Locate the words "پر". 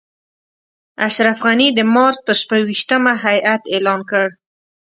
2.25-2.33